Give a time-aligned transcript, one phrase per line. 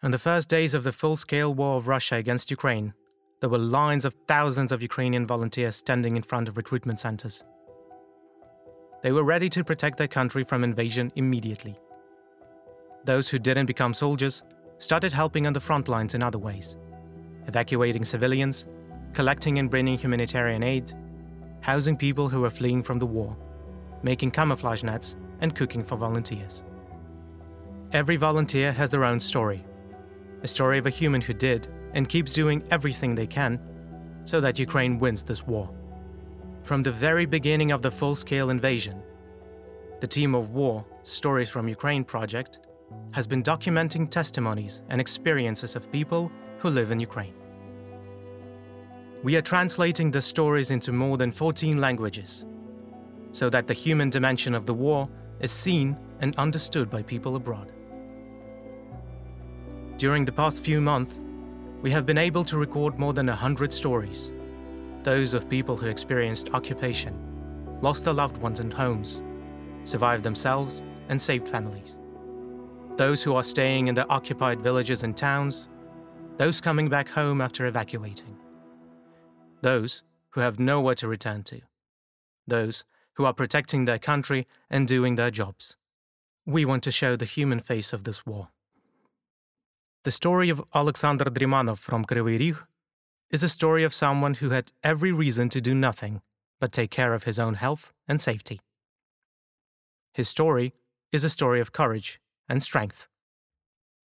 [0.00, 2.94] On the first days of the full scale war of Russia against Ukraine,
[3.40, 7.42] there were lines of thousands of Ukrainian volunteers standing in front of recruitment centers.
[9.02, 11.80] They were ready to protect their country from invasion immediately.
[13.06, 14.44] Those who didn't become soldiers
[14.78, 16.76] started helping on the front lines in other ways
[17.48, 18.66] evacuating civilians,
[19.14, 20.92] collecting and bringing humanitarian aid,
[21.60, 23.36] housing people who were fleeing from the war,
[24.04, 26.62] making camouflage nets, and cooking for volunteers.
[27.92, 29.64] Every volunteer has their own story
[30.42, 33.60] a story of a human who did and keeps doing everything they can
[34.24, 35.70] so that Ukraine wins this war.
[36.62, 39.02] From the very beginning of the full scale invasion,
[40.00, 42.60] the Team of War Stories from Ukraine project
[43.12, 47.34] has been documenting testimonies and experiences of people who live in Ukraine.
[49.22, 52.44] We are translating the stories into more than 14 languages
[53.32, 55.08] so that the human dimension of the war
[55.40, 57.72] is seen and understood by people abroad.
[59.98, 61.20] During the past few months,
[61.82, 64.30] we have been able to record more than 100 stories
[65.02, 67.14] those of people who experienced occupation,
[67.80, 69.22] lost their loved ones and homes,
[69.82, 71.98] survived themselves, and saved families.
[72.96, 75.66] Those who are staying in their occupied villages and towns,
[76.36, 78.36] those coming back home after evacuating,
[79.62, 81.60] those who have nowhere to return to,
[82.46, 85.76] those who are protecting their country and doing their jobs.
[86.46, 88.50] We want to show the human face of this war.
[90.04, 92.58] The story of Alexander Drimanov from Kryvyi Rih
[93.30, 96.22] is a story of someone who had every reason to do nothing
[96.60, 98.60] but take care of his own health and safety.
[100.14, 100.72] His story
[101.10, 103.08] is a story of courage and strength.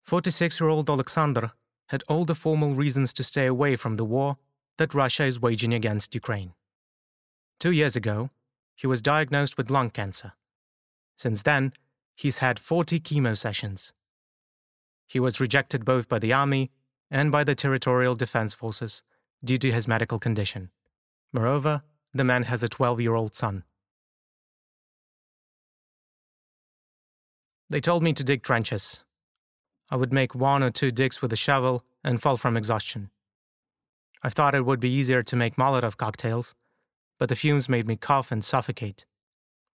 [0.04, 1.54] 46 year old Alexander
[1.88, 4.38] had all the formal reasons to stay away from the war
[4.78, 6.54] that Russia is waging against Ukraine.
[7.58, 8.30] Two years ago,
[8.76, 10.34] he was diagnosed with lung cancer.
[11.18, 11.72] Since then,
[12.16, 13.94] he's had 40 chemo sessions.
[15.10, 16.70] He was rejected both by the army
[17.10, 19.02] and by the territorial defense forces
[19.44, 20.70] due to his medical condition.
[21.34, 21.82] Moreover,
[22.14, 23.64] the man has a 12 year old son.
[27.72, 29.04] They told me to dig trenches.
[29.90, 33.10] I would make one or two digs with a shovel and fall from exhaustion.
[34.24, 36.54] I thought it would be easier to make Molotov cocktails,
[37.18, 39.06] but the fumes made me cough and suffocate.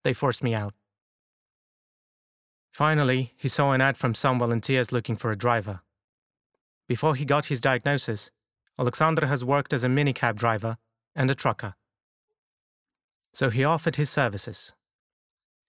[0.02, 0.74] They forced me out.
[2.72, 5.80] Finally, he saw an ad from some volunteers looking for a driver.
[6.88, 8.30] Before he got his diagnosis,
[8.78, 10.78] Alexander has worked as a minicab driver
[11.14, 11.74] and a trucker.
[13.32, 14.72] So he offered his services.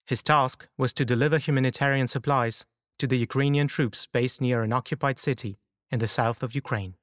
[0.05, 2.65] His task was to deliver humanitarian supplies
[2.97, 5.59] to the Ukrainian troops based near an occupied city
[5.91, 6.95] in the south of Ukraine.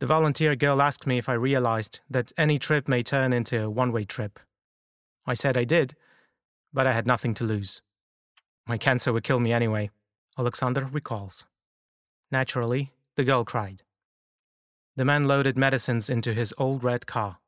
[0.00, 3.70] The volunteer girl asked me if I realized that any trip may turn into a
[3.70, 4.40] one way trip.
[5.26, 5.94] I said I did,
[6.72, 7.82] but I had nothing to lose.
[8.66, 9.90] My cancer would kill me anyway,
[10.38, 11.44] Alexander recalls.
[12.30, 13.82] Naturally, the girl cried.
[14.96, 17.38] The man loaded medicines into his old red car.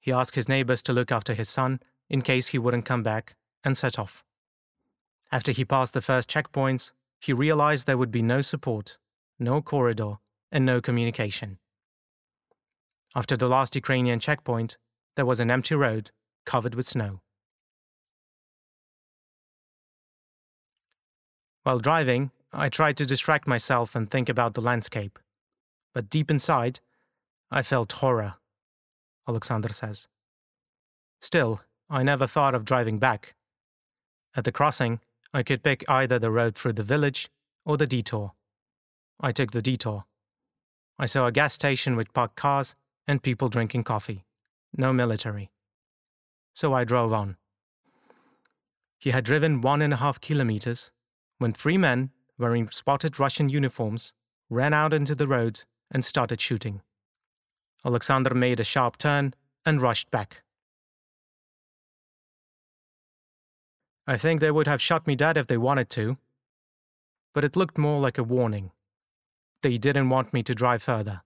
[0.00, 3.36] He asked his neighbors to look after his son in case he wouldn't come back
[3.64, 4.24] and set off.
[5.30, 6.90] After he passed the first checkpoints,
[7.20, 8.98] he realized there would be no support,
[9.38, 10.16] no corridor,
[10.50, 11.58] and no communication.
[13.14, 14.76] After the last Ukrainian checkpoint,
[15.16, 16.10] there was an empty road
[16.44, 17.20] covered with snow.
[21.62, 25.18] While driving, I tried to distract myself and think about the landscape.
[25.94, 26.80] But deep inside,
[27.50, 28.34] I felt horror,
[29.28, 30.08] Alexander says.
[31.20, 33.34] Still, I never thought of driving back.
[34.34, 35.00] At the crossing,
[35.32, 37.30] I could pick either the road through the village
[37.64, 38.32] or the detour.
[39.20, 40.04] I took the detour.
[40.98, 42.74] I saw a gas station with parked cars
[43.06, 44.24] and people drinking coffee.
[44.76, 45.50] No military.
[46.54, 47.36] So I drove on.
[48.98, 50.90] He had driven one and a half kilometers
[51.42, 54.12] when three men wearing spotted Russian uniforms,
[54.48, 56.80] ran out into the road and started shooting.
[57.84, 59.34] Alexander made a sharp turn
[59.66, 60.42] and rushed back.
[64.06, 66.16] I think they would have shot me dead if they wanted to,
[67.34, 68.72] but it looked more like a warning.
[69.62, 71.22] They didn't want me to drive further.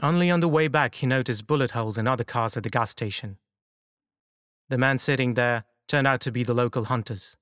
[0.00, 2.90] Only on the way back he noticed bullet holes in other cars at the gas
[2.90, 3.38] station.
[4.68, 7.36] The man sitting there turned out to be the local hunters.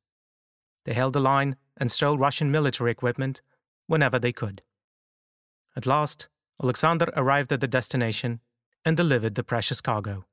[0.85, 3.41] They held the line and stole Russian military equipment
[3.87, 4.63] whenever they could.
[5.77, 6.29] At last,
[6.63, 8.41] Alexander arrived at the destination
[8.85, 10.25] and delivered the precious cargo.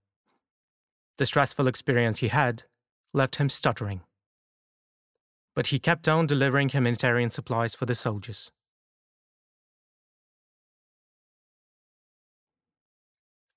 [1.18, 2.64] The stressful experience he had
[3.14, 4.02] left him stuttering.
[5.56, 8.52] But he kept on delivering humanitarian supplies for the soldiers.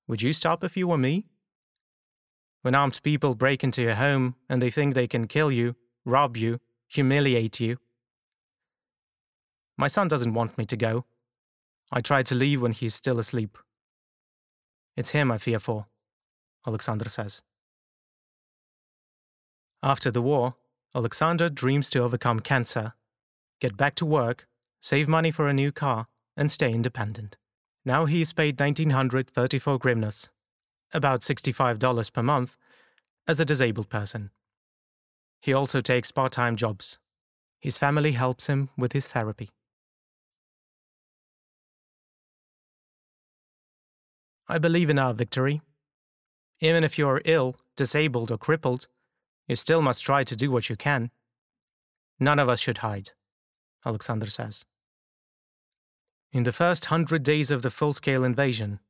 [0.07, 1.27] Would you stop if you were me?
[2.63, 6.37] When armed people break into your home and they think they can kill you, rob
[6.37, 6.61] you,
[6.95, 7.79] humiliate you.
[9.77, 11.05] My son doesn't want me to go.
[11.91, 13.59] I tried to leave when he's still asleep.
[14.97, 15.87] It's him I fear for,
[16.67, 17.43] Alexander says.
[19.83, 20.55] After the war,
[20.95, 22.95] Alexander dreams to overcome cancer,
[23.61, 24.47] get back to work,
[24.81, 26.07] save money for a new car,
[26.37, 27.37] and stay independent.
[27.85, 30.29] Now he is paid 1934 hryvnias,
[30.93, 32.57] about $65 per month,
[33.27, 34.31] as a disabled person.
[35.45, 36.97] He also takes part time jobs.
[37.61, 39.51] His family helps him with his therapy.
[44.49, 45.61] I believe in our victory.
[46.61, 48.87] Even if you are ill, disabled, or crippled,
[49.47, 51.11] you still must try to do what you can.
[52.19, 53.11] None of us should hide,
[53.85, 54.65] Alexander says.
[56.33, 58.81] In the first hundred days of the full scale invasion,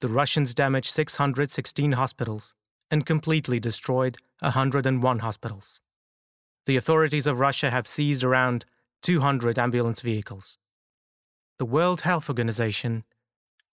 [0.00, 2.52] the Russians damaged 616 hospitals
[2.90, 5.80] and completely destroyed 101 hospitals.
[6.66, 8.64] The authorities of Russia have seized around
[9.02, 10.58] 200 ambulance vehicles.
[11.58, 13.04] The World Health Organization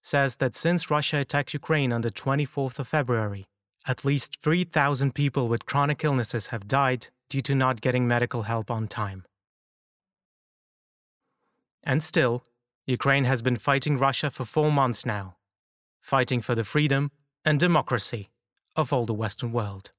[0.02, 3.48] says that since Russia attacked Ukraine on the 24th of February,
[3.86, 8.70] at least 3,000 people with chronic illnesses have died due to not getting medical help
[8.72, 9.26] on time.
[11.84, 12.44] And still,
[12.86, 15.38] Ukraine has been fighting Russia for four months now,
[16.02, 17.12] fighting for the freedom
[17.44, 18.30] and democracy
[18.76, 19.92] of all the Western world.